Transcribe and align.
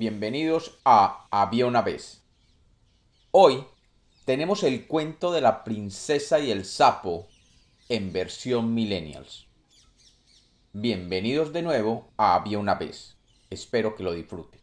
bienvenidos 0.00 0.78
a 0.86 1.26
Había 1.30 1.66
una 1.66 1.82
vez. 1.82 2.22
Hoy 3.32 3.66
tenemos 4.24 4.62
el 4.62 4.86
cuento 4.86 5.30
de 5.30 5.42
la 5.42 5.62
princesa 5.62 6.40
y 6.40 6.50
el 6.50 6.64
sapo 6.64 7.28
en 7.90 8.10
versión 8.10 8.72
millennials. 8.72 9.46
Bienvenidos 10.72 11.52
de 11.52 11.60
nuevo 11.60 12.08
a 12.16 12.34
Había 12.34 12.58
una 12.58 12.76
vez. 12.76 13.18
Espero 13.50 13.94
que 13.94 14.02
lo 14.02 14.14
disfruten. 14.14 14.58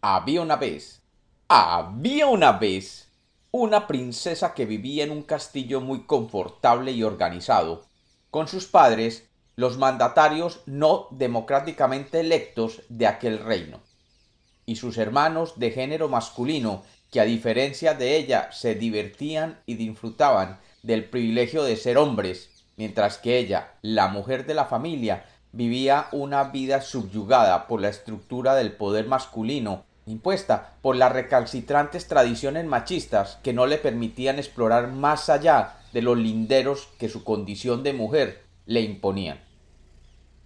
Había 0.00 0.42
una 0.42 0.56
vez, 0.56 1.00
había 1.46 2.26
una 2.26 2.50
vez 2.50 3.12
una 3.52 3.86
princesa 3.86 4.54
que 4.54 4.66
vivía 4.66 5.04
en 5.04 5.12
un 5.12 5.22
castillo 5.22 5.80
muy 5.80 6.02
confortable 6.02 6.90
y 6.90 7.04
organizado, 7.04 7.86
con 8.32 8.48
sus 8.48 8.66
padres 8.66 9.30
los 9.56 9.78
mandatarios 9.78 10.60
no 10.66 11.08
democráticamente 11.10 12.20
electos 12.20 12.82
de 12.88 13.06
aquel 13.06 13.38
reino, 13.38 13.80
y 14.66 14.76
sus 14.76 14.98
hermanos 14.98 15.58
de 15.58 15.70
género 15.70 16.08
masculino, 16.08 16.82
que 17.10 17.20
a 17.20 17.24
diferencia 17.24 17.94
de 17.94 18.16
ella 18.16 18.50
se 18.50 18.74
divertían 18.74 19.60
y 19.66 19.74
disfrutaban 19.76 20.58
del 20.82 21.04
privilegio 21.04 21.62
de 21.62 21.76
ser 21.76 21.96
hombres, 21.96 22.50
mientras 22.76 23.18
que 23.18 23.38
ella, 23.38 23.74
la 23.82 24.08
mujer 24.08 24.46
de 24.46 24.54
la 24.54 24.64
familia, 24.64 25.24
vivía 25.52 26.08
una 26.10 26.44
vida 26.44 26.80
subyugada 26.80 27.68
por 27.68 27.80
la 27.80 27.88
estructura 27.88 28.56
del 28.56 28.72
poder 28.72 29.06
masculino, 29.06 29.84
impuesta 30.06 30.72
por 30.82 30.96
las 30.96 31.12
recalcitrantes 31.12 32.08
tradiciones 32.08 32.64
machistas 32.66 33.38
que 33.42 33.52
no 33.52 33.66
le 33.66 33.78
permitían 33.78 34.38
explorar 34.38 34.88
más 34.88 35.28
allá 35.30 35.76
de 35.92 36.02
los 36.02 36.18
linderos 36.18 36.88
que 36.98 37.08
su 37.08 37.22
condición 37.22 37.84
de 37.84 37.92
mujer 37.92 38.43
le 38.66 38.80
imponían. 38.80 39.40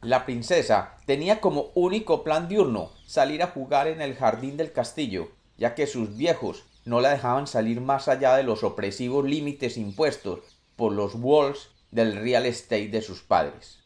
La 0.00 0.24
princesa 0.24 0.97
tenía 1.06 1.41
como 1.41 1.70
único 1.74 2.22
plan 2.22 2.48
diurno 2.48 2.92
salir 3.06 3.42
a 3.42 3.48
jugar 3.48 3.88
en 3.88 4.00
el 4.00 4.14
jardín 4.14 4.56
del 4.56 4.72
castillo, 4.72 5.30
ya 5.56 5.74
que 5.74 5.86
sus 5.86 6.16
viejos 6.16 6.64
no 6.84 7.00
la 7.00 7.11
dejaban 7.11 7.46
salir 7.46 7.80
más 7.80 8.08
allá 8.08 8.36
de 8.36 8.44
los 8.44 8.62
opresivos 8.64 9.24
límites 9.24 9.77
impuestos 9.77 10.41
por 10.77 10.92
los 10.92 11.14
walls 11.16 11.70
del 11.91 12.16
real 12.16 12.46
estate 12.46 12.89
de 12.89 13.02
sus 13.02 13.22
padres. 13.22 13.80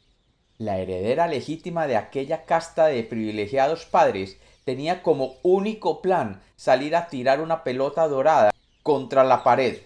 La 0.58 0.78
heredera 0.78 1.26
legítima 1.26 1.86
de 1.86 1.96
aquella 1.96 2.44
casta 2.44 2.86
de 2.86 3.02
privilegiados 3.02 3.86
padres 3.86 4.38
tenía 4.64 5.02
como 5.02 5.34
único 5.42 6.02
plan 6.02 6.42
salir 6.56 6.94
a 6.94 7.08
tirar 7.08 7.40
una 7.40 7.64
pelota 7.64 8.06
dorada 8.06 8.52
contra 8.82 9.24
la 9.24 9.42
pared 9.42 9.78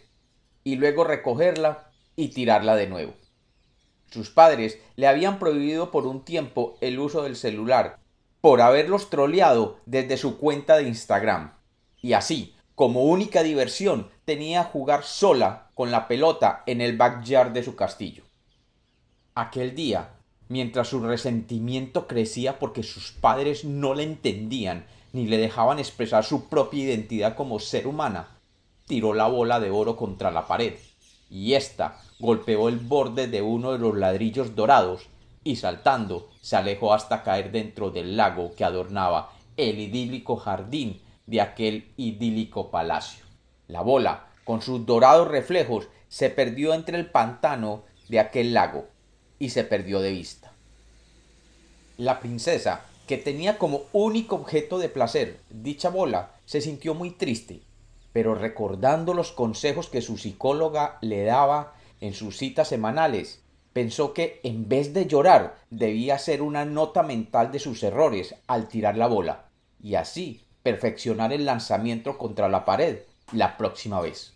y 0.65 0.77
luego 0.77 1.05
recogerla 1.05 1.91
y 2.17 2.29
tirarla 2.29 2.77
de 2.77 2.89
nuevo. 2.89 3.15
Sus 4.11 4.31
padres 4.31 4.79
le 4.97 5.07
habían 5.07 5.39
prohibido 5.39 5.91
por 5.91 6.07
un 6.07 6.25
tiempo 6.25 6.77
el 6.81 6.99
uso 6.99 7.23
del 7.23 7.37
celular, 7.37 7.99
por 8.41 8.61
haberlos 8.61 9.11
troleado 9.11 9.79
desde 9.87 10.17
su 10.17 10.39
cuenta 10.39 10.77
de 10.77 10.85
Instagram. 10.85 11.55
Y 12.01 12.13
así, 12.13 12.55
como 12.75 13.05
única 13.05 13.43
diversión, 13.43 14.09
tenía 14.25 14.65
jugar 14.65 15.03
sola 15.03 15.71
con 15.75 15.91
la 15.91 16.09
pelota 16.09 16.63
en 16.67 16.81
el 16.81 16.97
backyard 16.97 17.53
de 17.53 17.63
su 17.63 17.75
castillo. 17.75 18.25
Aquel 19.35 19.75
día, 19.75 20.11
mientras 20.49 20.89
su 20.89 21.01
resentimiento 21.01 22.07
crecía 22.07 22.59
porque 22.59 22.83
sus 22.83 23.13
padres 23.13 23.65
no 23.65 23.95
le 23.95 24.05
entendían 24.05 24.87
ni 25.13 25.27
le 25.27 25.39
dejaban 25.39 25.79
expresar 25.79 26.25
su 26.25 26.49
propia 26.49 26.85
identidad 26.85 27.35
como 27.35 27.59
ser 27.59 27.87
humana, 27.87 28.39
tiró 28.87 29.15
la 29.15 29.27
bola 29.27 29.61
de 29.61 29.71
oro 29.71 29.97
contra 29.97 30.31
la 30.31 30.47
pared, 30.47 30.75
y 31.31 31.55
ésta 31.55 32.01
golpeó 32.19 32.69
el 32.69 32.79
borde 32.79 33.27
de 33.27 33.43
uno 33.43 33.73
de 33.73 33.79
los 33.79 33.97
ladrillos 33.97 34.55
dorados 34.55 35.09
y 35.45 35.57
saltando 35.57 36.29
se 36.41 36.57
alejó 36.57 36.93
hasta 36.93 37.23
caer 37.23 37.53
dentro 37.53 37.91
del 37.91 38.17
lago 38.17 38.53
que 38.57 38.65
adornaba 38.65 39.33
el 39.57 39.79
idílico 39.79 40.37
jardín 40.37 41.01
de 41.27 41.41
aquel 41.41 41.93
idílico 41.97 42.71
palacio. 42.71 43.25
La 43.69 43.81
bola, 43.81 44.27
con 44.45 44.63
sus 44.63 44.87
dorados 44.87 45.29
reflejos, 45.29 45.89
se 46.09 46.31
perdió 46.31 46.75
entre 46.75 46.99
el 46.99 47.07
pantano 47.07 47.83
de 48.09 48.21
aquel 48.21 48.55
lago 48.55 48.87
y 49.39 49.51
se 49.51 49.65
perdió 49.65 50.01
de 50.01 50.13
vista. 50.13 50.53
La 51.99 52.21
princesa, 52.21 52.83
que 53.07 53.17
tenía 53.17 53.59
como 53.59 53.83
único 53.93 54.37
objeto 54.37 54.79
de 54.79 54.89
placer 54.89 55.41
dicha 55.51 55.91
bola, 55.91 56.31
se 56.45 56.61
sintió 56.61 56.95
muy 56.95 57.11
triste, 57.11 57.63
pero 58.13 58.35
recordando 58.35 59.15
los 59.15 59.33
consejos 59.33 59.89
que 59.89 60.03
su 60.03 60.17
psicóloga 60.17 60.99
le 61.01 61.25
daba 61.25 61.75
en 62.01 62.15
sus 62.15 62.37
citas 62.37 62.69
semanales, 62.69 63.43
pensó 63.73 64.15
que 64.15 64.41
en 64.43 64.69
vez 64.69 64.95
de 64.95 65.07
llorar 65.07 65.59
debía 65.71 66.15
hacer 66.15 66.43
una 66.43 66.65
nota 66.65 67.03
mental 67.03 67.53
de 67.53 67.59
sus 67.59 67.83
errores 67.83 68.35
al 68.47 68.69
tirar 68.69 68.97
la 68.97 69.07
bola, 69.07 69.51
y 69.83 69.97
así 69.97 70.43
perfeccionar 70.63 71.33
el 71.33 71.45
lanzamiento 71.45 72.19
contra 72.19 72.49
la 72.49 72.65
pared 72.65 73.01
la 73.33 73.57
próxima 73.57 74.01
vez. 74.01 74.33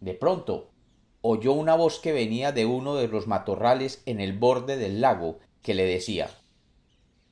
De 0.00 0.14
pronto, 0.14 0.70
oyó 1.20 1.52
una 1.52 1.74
voz 1.74 1.98
que 1.98 2.12
venía 2.12 2.52
de 2.52 2.66
uno 2.66 2.94
de 2.94 3.08
los 3.08 3.26
matorrales 3.26 4.02
en 4.06 4.20
el 4.20 4.38
borde 4.38 4.76
del 4.76 5.00
lago 5.00 5.38
que 5.62 5.74
le 5.74 5.84
decía 5.84 6.30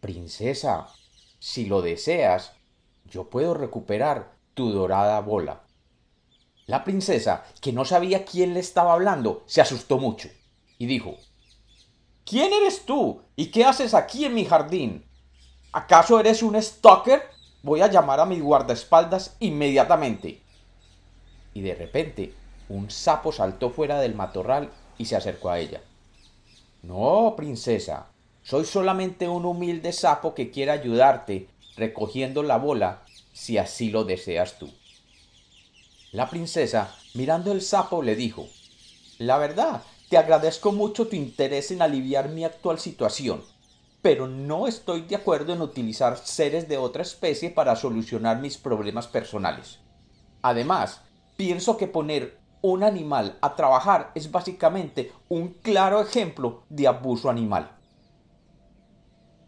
Princesa, 0.00 0.88
si 1.38 1.66
lo 1.66 1.82
deseas, 1.82 2.52
yo 3.04 3.30
puedo 3.30 3.54
recuperar 3.54 4.32
tu 4.54 4.70
dorada 4.70 5.20
bola. 5.20 5.65
La 6.66 6.82
princesa, 6.82 7.44
que 7.60 7.72
no 7.72 7.84
sabía 7.84 8.24
quién 8.24 8.52
le 8.52 8.60
estaba 8.60 8.92
hablando, 8.92 9.44
se 9.46 9.60
asustó 9.60 9.98
mucho 9.98 10.28
y 10.78 10.86
dijo 10.86 11.14
¿Quién 12.24 12.52
eres 12.52 12.84
tú? 12.84 13.22
¿Y 13.36 13.52
qué 13.52 13.64
haces 13.64 13.94
aquí 13.94 14.24
en 14.24 14.34
mi 14.34 14.44
jardín? 14.44 15.04
¿Acaso 15.70 16.18
eres 16.18 16.42
un 16.42 16.60
stalker? 16.60 17.22
Voy 17.62 17.82
a 17.82 17.90
llamar 17.90 18.18
a 18.18 18.26
mi 18.26 18.40
guardaespaldas 18.40 19.36
inmediatamente. 19.38 20.42
Y 21.54 21.60
de 21.60 21.74
repente 21.76 22.34
un 22.68 22.90
sapo 22.90 23.30
saltó 23.30 23.70
fuera 23.70 24.00
del 24.00 24.16
matorral 24.16 24.70
y 24.98 25.04
se 25.04 25.14
acercó 25.14 25.50
a 25.50 25.60
ella. 25.60 25.82
No, 26.82 27.34
princesa, 27.36 28.08
soy 28.42 28.64
solamente 28.64 29.28
un 29.28 29.44
humilde 29.44 29.92
sapo 29.92 30.34
que 30.34 30.50
quiere 30.50 30.72
ayudarte 30.72 31.48
recogiendo 31.76 32.42
la 32.42 32.58
bola 32.58 33.02
si 33.32 33.56
así 33.56 33.90
lo 33.90 34.02
deseas 34.02 34.58
tú. 34.58 34.72
La 36.16 36.30
princesa, 36.30 36.96
mirando 37.12 37.52
el 37.52 37.60
sapo, 37.60 38.00
le 38.00 38.16
dijo 38.16 38.48
La 39.18 39.36
verdad, 39.36 39.82
te 40.08 40.16
agradezco 40.16 40.72
mucho 40.72 41.08
tu 41.08 41.14
interés 41.14 41.70
en 41.72 41.82
aliviar 41.82 42.30
mi 42.30 42.42
actual 42.42 42.78
situación, 42.78 43.44
pero 44.00 44.26
no 44.26 44.66
estoy 44.66 45.02
de 45.02 45.16
acuerdo 45.16 45.52
en 45.52 45.60
utilizar 45.60 46.16
seres 46.16 46.68
de 46.68 46.78
otra 46.78 47.02
especie 47.02 47.50
para 47.50 47.76
solucionar 47.76 48.40
mis 48.40 48.56
problemas 48.56 49.06
personales. 49.06 49.80
Además, 50.40 51.02
pienso 51.36 51.76
que 51.76 51.86
poner 51.86 52.38
un 52.62 52.82
animal 52.82 53.36
a 53.42 53.54
trabajar 53.54 54.12
es 54.14 54.32
básicamente 54.32 55.12
un 55.28 55.48
claro 55.48 56.00
ejemplo 56.00 56.62
de 56.70 56.86
abuso 56.88 57.28
animal. 57.28 57.76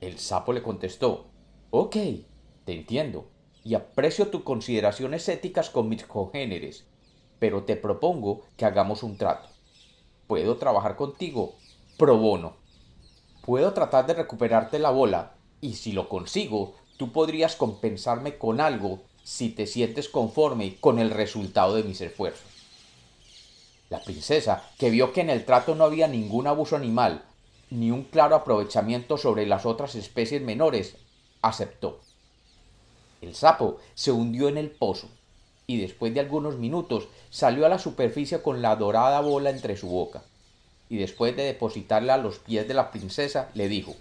El 0.02 0.18
sapo 0.18 0.52
le 0.52 0.62
contestó 0.62 1.30
Ok, 1.70 1.96
te 2.66 2.74
entiendo, 2.74 3.30
y 3.68 3.74
aprecio 3.74 4.28
tus 4.28 4.44
consideraciones 4.44 5.28
éticas 5.28 5.68
con 5.68 5.90
mis 5.90 6.02
congéneres, 6.06 6.86
pero 7.38 7.64
te 7.64 7.76
propongo 7.76 8.46
que 8.56 8.64
hagamos 8.64 9.02
un 9.02 9.18
trato. 9.18 9.46
Puedo 10.26 10.56
trabajar 10.56 10.96
contigo 10.96 11.54
pro 11.98 12.16
bono. 12.16 12.56
Puedo 13.42 13.74
tratar 13.74 14.06
de 14.06 14.14
recuperarte 14.14 14.78
la 14.78 14.88
bola, 14.88 15.34
y 15.60 15.74
si 15.74 15.92
lo 15.92 16.08
consigo, 16.08 16.76
tú 16.96 17.12
podrías 17.12 17.56
compensarme 17.56 18.38
con 18.38 18.62
algo 18.62 19.00
si 19.22 19.50
te 19.50 19.66
sientes 19.66 20.08
conforme 20.08 20.76
con 20.80 20.98
el 20.98 21.10
resultado 21.10 21.74
de 21.74 21.82
mis 21.82 22.00
esfuerzos. 22.00 22.48
La 23.90 24.00
princesa, 24.00 24.64
que 24.78 24.88
vio 24.88 25.12
que 25.12 25.20
en 25.20 25.28
el 25.28 25.44
trato 25.44 25.74
no 25.74 25.84
había 25.84 26.08
ningún 26.08 26.46
abuso 26.46 26.74
animal, 26.74 27.22
ni 27.68 27.90
un 27.90 28.04
claro 28.04 28.34
aprovechamiento 28.34 29.18
sobre 29.18 29.44
las 29.44 29.66
otras 29.66 29.94
especies 29.94 30.40
menores, 30.40 30.96
aceptó. 31.42 32.00
El 33.20 33.34
sapo 33.34 33.78
se 33.94 34.12
hundió 34.12 34.48
en 34.48 34.58
el 34.58 34.70
pozo 34.70 35.08
y 35.66 35.80
después 35.80 36.14
de 36.14 36.20
algunos 36.20 36.56
minutos 36.56 37.08
salió 37.30 37.66
a 37.66 37.68
la 37.68 37.78
superficie 37.78 38.40
con 38.40 38.62
la 38.62 38.74
dorada 38.76 39.20
bola 39.20 39.50
entre 39.50 39.76
su 39.76 39.88
boca. 39.88 40.22
Y 40.88 40.96
después 40.96 41.36
de 41.36 41.42
depositarla 41.42 42.14
a 42.14 42.18
los 42.18 42.38
pies 42.38 42.66
de 42.66 42.74
la 42.74 42.90
princesa, 42.90 43.50
le 43.54 43.68
dijo 43.68 43.94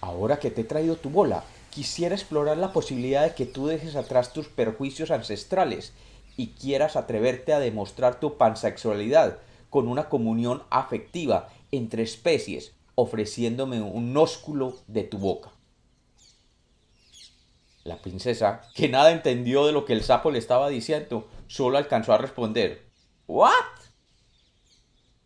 Ahora 0.00 0.38
que 0.38 0.50
te 0.50 0.60
he 0.60 0.64
traído 0.64 0.96
tu 0.96 1.10
bola, 1.10 1.44
quisiera 1.70 2.14
explorar 2.14 2.56
la 2.56 2.72
posibilidad 2.72 3.24
de 3.24 3.34
que 3.34 3.46
tú 3.46 3.66
dejes 3.66 3.96
atrás 3.96 4.32
tus 4.32 4.48
perjuicios 4.48 5.10
ancestrales 5.10 5.92
y 6.36 6.48
quieras 6.48 6.96
atreverte 6.96 7.52
a 7.52 7.58
demostrar 7.58 8.20
tu 8.20 8.36
pansexualidad 8.36 9.38
con 9.68 9.88
una 9.88 10.08
comunión 10.08 10.62
afectiva 10.70 11.48
entre 11.72 12.02
especies, 12.02 12.72
ofreciéndome 12.94 13.80
un 13.80 14.16
ósculo 14.16 14.76
de 14.86 15.02
tu 15.04 15.18
boca. 15.18 15.50
La 17.84 18.02
princesa, 18.02 18.62
que 18.74 18.88
nada 18.88 19.10
entendió 19.10 19.66
de 19.66 19.72
lo 19.72 19.84
que 19.84 19.94
el 19.94 20.02
sapo 20.02 20.30
le 20.30 20.38
estaba 20.38 20.68
diciendo, 20.68 21.28
solo 21.46 21.78
alcanzó 21.78 22.12
a 22.12 22.18
responder 22.18 22.90
¿What? 23.26 23.52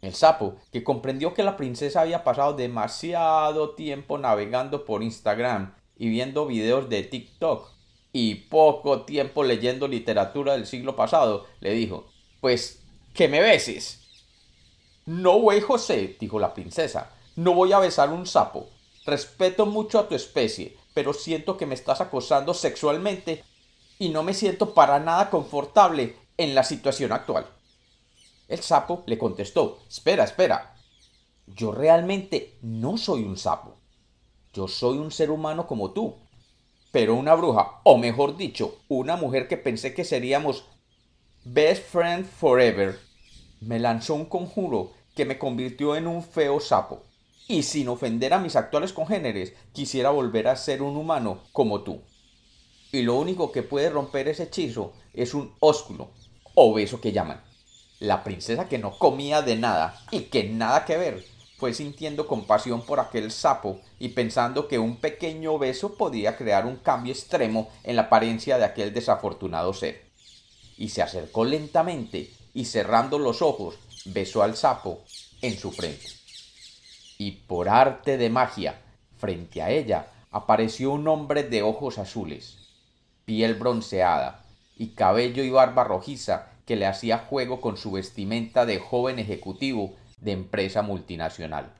El 0.02 0.12
sapo, 0.14 0.56
que 0.70 0.84
comprendió 0.84 1.32
que 1.32 1.42
la 1.42 1.56
princesa 1.56 2.02
había 2.02 2.22
pasado 2.22 2.52
demasiado 2.52 3.70
tiempo 3.74 4.18
navegando 4.18 4.84
por 4.84 5.02
Instagram 5.02 5.74
y 5.96 6.10
viendo 6.10 6.44
videos 6.44 6.90
de 6.90 7.02
TikTok 7.02 7.70
y 8.12 8.34
poco 8.34 9.06
tiempo 9.06 9.42
leyendo 9.42 9.88
literatura 9.88 10.52
del 10.52 10.66
siglo 10.66 10.94
pasado, 10.94 11.46
le 11.60 11.72
dijo, 11.72 12.12
pues, 12.42 12.84
que 13.14 13.26
me 13.26 13.40
beses. 13.40 14.02
No, 15.06 15.38
güey 15.38 15.62
José, 15.62 16.18
dijo 16.20 16.38
la 16.38 16.52
princesa, 16.52 17.10
no 17.36 17.54
voy 17.54 17.72
a 17.72 17.78
besar 17.78 18.10
un 18.10 18.26
sapo. 18.26 18.68
Respeto 19.06 19.64
mucho 19.64 19.98
a 19.98 20.08
tu 20.08 20.14
especie, 20.14 20.76
pero 20.94 21.12
siento 21.12 21.56
que 21.56 21.66
me 21.66 21.74
estás 21.74 22.00
acosando 22.00 22.54
sexualmente 22.54 23.44
y 23.98 24.08
no 24.08 24.22
me 24.22 24.32
siento 24.32 24.74
para 24.74 25.00
nada 25.00 25.28
confortable 25.28 26.16
en 26.38 26.54
la 26.54 26.64
situación 26.64 27.12
actual. 27.12 27.46
El 28.48 28.60
sapo 28.60 29.02
le 29.06 29.18
contestó, 29.18 29.80
espera, 29.88 30.24
espera. 30.24 30.76
Yo 31.46 31.72
realmente 31.72 32.56
no 32.62 32.96
soy 32.96 33.24
un 33.24 33.36
sapo. 33.36 33.76
Yo 34.52 34.68
soy 34.68 34.98
un 34.98 35.10
ser 35.10 35.30
humano 35.30 35.66
como 35.66 35.90
tú. 35.90 36.14
Pero 36.92 37.16
una 37.16 37.34
bruja, 37.34 37.80
o 37.82 37.98
mejor 37.98 38.36
dicho, 38.36 38.78
una 38.88 39.16
mujer 39.16 39.48
que 39.48 39.56
pensé 39.56 39.94
que 39.94 40.04
seríamos 40.04 40.64
best 41.44 41.84
friend 41.88 42.24
forever, 42.24 43.00
me 43.60 43.80
lanzó 43.80 44.14
un 44.14 44.26
conjuro 44.26 44.92
que 45.14 45.24
me 45.24 45.38
convirtió 45.38 45.96
en 45.96 46.06
un 46.06 46.22
feo 46.22 46.60
sapo. 46.60 47.02
Y 47.46 47.62
sin 47.62 47.88
ofender 47.88 48.32
a 48.32 48.38
mis 48.38 48.56
actuales 48.56 48.92
congéneres, 48.92 49.52
quisiera 49.72 50.10
volver 50.10 50.48
a 50.48 50.56
ser 50.56 50.82
un 50.82 50.96
humano 50.96 51.40
como 51.52 51.82
tú. 51.82 52.00
Y 52.90 53.02
lo 53.02 53.16
único 53.16 53.52
que 53.52 53.62
puede 53.62 53.90
romper 53.90 54.28
ese 54.28 54.44
hechizo 54.44 54.92
es 55.12 55.34
un 55.34 55.52
ósculo, 55.60 56.10
o 56.54 56.72
beso 56.72 57.00
que 57.00 57.12
llaman. 57.12 57.42
La 58.00 58.24
princesa 58.24 58.68
que 58.68 58.78
no 58.78 58.98
comía 58.98 59.42
de 59.42 59.56
nada 59.56 60.00
y 60.10 60.20
que 60.22 60.44
nada 60.44 60.84
que 60.84 60.96
ver, 60.96 61.24
fue 61.58 61.72
sintiendo 61.72 62.26
compasión 62.26 62.84
por 62.84 63.00
aquel 63.00 63.30
sapo 63.30 63.80
y 63.98 64.10
pensando 64.10 64.68
que 64.68 64.78
un 64.78 64.96
pequeño 64.96 65.58
beso 65.58 65.94
podía 65.94 66.36
crear 66.36 66.66
un 66.66 66.76
cambio 66.76 67.12
extremo 67.12 67.70
en 67.84 67.96
la 67.96 68.02
apariencia 68.02 68.58
de 68.58 68.64
aquel 68.64 68.92
desafortunado 68.92 69.72
ser. 69.72 70.04
Y 70.76 70.88
se 70.88 71.02
acercó 71.02 71.44
lentamente 71.44 72.30
y 72.52 72.64
cerrando 72.64 73.18
los 73.18 73.42
ojos 73.42 73.76
besó 74.04 74.42
al 74.42 74.56
sapo 74.56 75.04
en 75.42 75.56
su 75.56 75.70
frente. 75.70 76.23
Y 77.18 77.32
por 77.32 77.68
arte 77.68 78.16
de 78.18 78.30
magia, 78.30 78.80
frente 79.16 79.62
a 79.62 79.70
ella 79.70 80.06
apareció 80.30 80.90
un 80.92 81.06
hombre 81.06 81.44
de 81.44 81.62
ojos 81.62 81.98
azules, 81.98 82.58
piel 83.24 83.54
bronceada 83.54 84.44
y 84.76 84.88
cabello 84.88 85.44
y 85.44 85.50
barba 85.50 85.84
rojiza 85.84 86.50
que 86.66 86.76
le 86.76 86.86
hacía 86.86 87.18
juego 87.18 87.60
con 87.60 87.76
su 87.76 87.92
vestimenta 87.92 88.66
de 88.66 88.78
joven 88.78 89.18
ejecutivo 89.18 89.94
de 90.18 90.32
empresa 90.32 90.82
multinacional. 90.82 91.72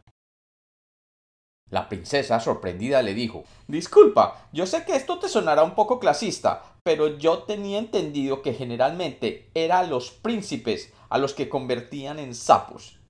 La 1.71 1.89
princesa, 1.89 2.39
sorprendida, 2.41 3.03
le 3.03 3.15
dijo 3.15 3.45
Disculpa, 3.67 4.49
yo 4.53 4.67
sé 4.67 4.85
que 4.85 4.95
esto 4.95 5.19
te 5.19 5.29
sonará 5.29 5.65
un 5.65 5.75
poco 5.75 5.99
clasista, 5.99 6.63
pero 6.83 7.19
yo 7.19 7.39
tenía 7.45 7.79
entendido 7.79 8.43
que 8.43 8.53
generalmente 8.53 9.51
eran 9.55 9.91
los 9.91 10.11
príncipes 10.11 10.93
a 11.09 11.19
los 11.19 11.35
que 11.35 11.49
convertían 11.49 12.19
en 12.19 12.35
sapos. 12.35 13.01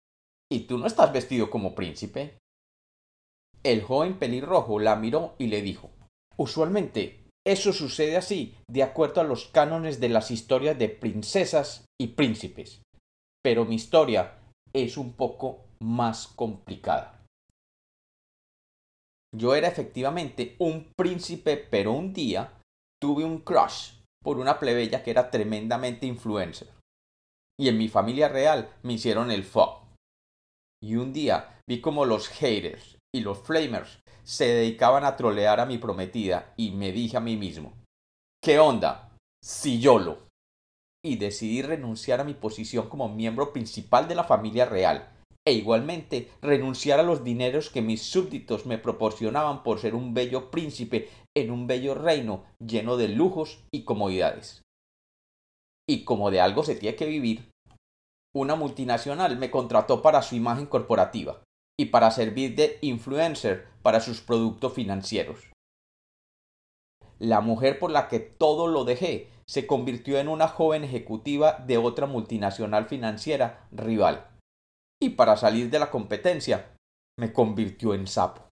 ¿Y 0.50 0.60
tú 0.60 0.78
no 0.78 0.86
estás 0.86 1.12
vestido 1.12 1.50
como 1.50 1.74
príncipe? 1.74 2.38
El 3.62 3.82
joven 3.82 4.18
pelirrojo 4.18 4.78
la 4.78 4.96
miró 4.96 5.34
y 5.38 5.46
le 5.46 5.62
dijo 5.62 5.90
Usualmente 6.36 7.24
eso 7.46 7.74
sucede 7.74 8.16
así, 8.16 8.56
de 8.68 8.82
acuerdo 8.82 9.20
a 9.20 9.24
los 9.24 9.46
cánones 9.46 10.00
de 10.00 10.08
las 10.08 10.30
historias 10.30 10.78
de 10.78 10.88
princesas 10.88 11.84
y 12.00 12.08
príncipes. 12.08 12.82
Pero 13.42 13.66
mi 13.66 13.74
historia 13.74 14.38
es 14.72 14.96
un 14.96 15.12
poco 15.12 15.66
más 15.80 16.26
complicada. 16.26 17.22
Yo 19.36 19.54
era 19.54 19.68
efectivamente 19.68 20.56
un 20.58 20.90
príncipe, 20.96 21.56
pero 21.58 21.92
un 21.92 22.14
día 22.14 22.60
tuve 23.00 23.24
un 23.24 23.40
crush 23.40 23.92
por 24.22 24.38
una 24.38 24.58
plebeya 24.58 25.02
que 25.02 25.10
era 25.10 25.30
tremendamente 25.30 26.06
influencer. 26.06 26.68
Y 27.60 27.68
en 27.68 27.76
mi 27.76 27.88
familia 27.88 28.28
real 28.28 28.72
me 28.82 28.94
hicieron 28.94 29.30
el 29.30 29.44
fuck. 29.44 29.83
Y 30.84 30.96
un 30.96 31.14
día 31.14 31.62
vi 31.66 31.80
como 31.80 32.04
los 32.04 32.28
haters 32.28 32.98
y 33.10 33.20
los 33.20 33.38
flamers 33.38 34.00
se 34.22 34.44
dedicaban 34.44 35.02
a 35.06 35.16
trolear 35.16 35.58
a 35.58 35.64
mi 35.64 35.78
prometida 35.78 36.52
y 36.58 36.72
me 36.72 36.92
dije 36.92 37.16
a 37.16 37.20
mí 37.20 37.38
mismo, 37.38 37.72
¿qué 38.42 38.58
onda? 38.58 39.16
Si 39.42 39.80
yo 39.80 39.98
lo. 39.98 40.28
Y 41.02 41.16
decidí 41.16 41.62
renunciar 41.62 42.20
a 42.20 42.24
mi 42.24 42.34
posición 42.34 42.90
como 42.90 43.08
miembro 43.08 43.50
principal 43.54 44.08
de 44.08 44.14
la 44.14 44.24
familia 44.24 44.66
real 44.66 45.10
e 45.46 45.54
igualmente 45.54 46.30
renunciar 46.42 47.00
a 47.00 47.02
los 47.02 47.24
dineros 47.24 47.70
que 47.70 47.80
mis 47.80 48.02
súbditos 48.02 48.66
me 48.66 48.76
proporcionaban 48.76 49.62
por 49.62 49.80
ser 49.80 49.94
un 49.94 50.12
bello 50.12 50.50
príncipe 50.50 51.08
en 51.34 51.50
un 51.50 51.66
bello 51.66 51.94
reino 51.94 52.44
lleno 52.58 52.98
de 52.98 53.08
lujos 53.08 53.64
y 53.70 53.84
comodidades. 53.84 54.60
Y 55.88 56.04
como 56.04 56.30
de 56.30 56.40
algo 56.40 56.62
se 56.62 56.74
tiene 56.74 56.96
que 56.96 57.06
vivir, 57.06 57.53
una 58.34 58.56
multinacional 58.56 59.38
me 59.38 59.50
contrató 59.50 60.02
para 60.02 60.22
su 60.22 60.34
imagen 60.34 60.66
corporativa 60.66 61.42
y 61.78 61.86
para 61.86 62.10
servir 62.10 62.54
de 62.56 62.78
influencer 62.82 63.68
para 63.82 64.00
sus 64.00 64.20
productos 64.20 64.72
financieros. 64.72 65.50
La 67.18 67.40
mujer 67.40 67.78
por 67.78 67.90
la 67.90 68.08
que 68.08 68.20
todo 68.20 68.66
lo 68.66 68.84
dejé 68.84 69.30
se 69.46 69.66
convirtió 69.66 70.18
en 70.18 70.28
una 70.28 70.48
joven 70.48 70.84
ejecutiva 70.84 71.52
de 71.66 71.78
otra 71.78 72.06
multinacional 72.06 72.86
financiera 72.86 73.68
rival 73.70 74.26
y 75.00 75.10
para 75.10 75.36
salir 75.36 75.70
de 75.70 75.78
la 75.78 75.90
competencia 75.90 76.74
me 77.18 77.32
convirtió 77.32 77.94
en 77.94 78.06
sapo. 78.06 78.48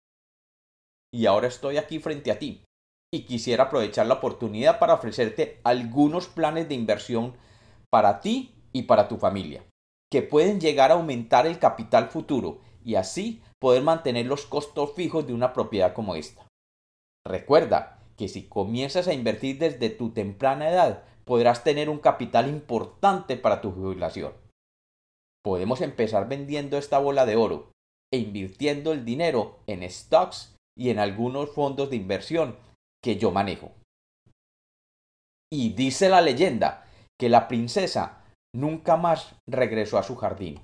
Y 1.13 1.27
ahora 1.27 1.49
estoy 1.49 1.77
aquí 1.77 1.99
frente 1.99 2.31
a 2.31 2.39
ti 2.39 2.65
y 3.13 3.25
quisiera 3.25 3.65
aprovechar 3.65 4.07
la 4.07 4.15
oportunidad 4.15 4.79
para 4.79 4.95
ofrecerte 4.95 5.61
algunos 5.65 6.29
planes 6.29 6.69
de 6.69 6.75
inversión 6.75 7.37
para 7.91 8.21
ti 8.21 8.55
y 8.73 8.83
para 8.83 9.09
tu 9.09 9.19
familia, 9.19 9.65
que 10.13 10.23
pueden 10.23 10.61
llegar 10.61 10.93
a 10.93 10.95
aumentar 10.95 11.49
el 11.49 11.59
capital 11.59 12.07
futuro 12.07 12.61
y 12.85 12.95
así 12.95 13.43
poder 13.59 13.83
mantener 13.83 14.27
los 14.27 14.47
costos 14.47 14.93
fijos 14.95 15.27
de 15.27 15.35
una 15.35 15.53
propiedad 15.53 15.93
como 15.93 16.15
esta. 16.15 16.47
Recuerda 17.27 17.99
que 18.17 18.29
si 18.29 18.45
comienzas 18.45 19.09
a 19.09 19.15
invertir 19.15 19.59
desde 19.59 19.91
tu 19.91 20.11
temprana 20.11 20.71
edad, 20.71 21.03
podrás 21.25 21.65
tener 21.65 21.89
un 21.91 21.99
capital 21.99 22.49
importante 22.49 23.37
para 23.37 23.61
tu 23.61 23.73
jubilación 23.73 24.33
podemos 25.43 25.81
empezar 25.81 26.29
vendiendo 26.29 26.79
esta 26.79 26.99
bola 26.99 27.27
de 27.27 27.37
oro 27.37 27.73
e 28.13 28.19
invirtiendo 28.19 28.93
el 28.93 29.05
dinero 29.05 29.59
en 29.67 29.89
stocks 29.91 30.55
y 30.79 30.91
en 30.91 30.99
algunos 30.99 31.51
fondos 31.51 31.91
de 31.91 31.97
inversión 31.97 32.57
que 33.03 33.17
yo 33.17 33.31
manejo. 33.31 33.73
Y 35.53 35.71
dice 35.75 36.09
la 36.09 36.21
leyenda 36.21 36.87
que 37.21 37.29
la 37.29 37.49
princesa 37.49 38.22
nunca 38.55 38.97
más 38.97 39.35
regresó 39.49 39.99
a 39.99 40.03
su 40.03 40.17
jardín 40.17 40.61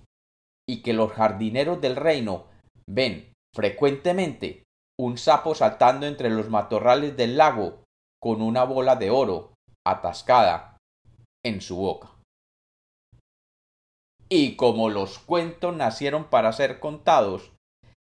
y 0.68 0.82
que 0.82 0.92
los 0.92 1.12
jardineros 1.12 1.80
del 1.80 1.96
reino 1.96 2.46
ven 2.88 3.32
frecuentemente 3.54 4.64
un 5.00 5.16
sapo 5.16 5.54
saltando 5.54 6.06
entre 6.06 6.30
los 6.30 6.50
matorrales 6.50 7.16
del 7.16 7.36
lago 7.36 7.84
con 8.20 8.42
una 8.42 8.64
bola 8.64 8.96
de 8.96 9.10
oro 9.10 9.54
atascada 9.86 10.76
en 11.44 11.60
su 11.60 11.76
boca. 11.76 12.10
Y 14.28 14.56
como 14.56 14.90
los 14.90 15.18
cuentos 15.18 15.74
nacieron 15.74 16.24
para 16.24 16.52
ser 16.52 16.80
contados, 16.80 17.52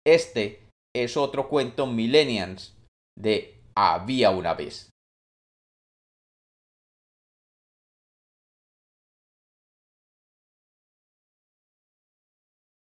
este 0.06 0.62
es 0.96 1.18
otro 1.18 1.50
cuento 1.50 1.88
millennials 1.88 2.75
de 3.18 3.60
Había 3.75 4.30
una 4.30 4.53
vez. 4.53 4.93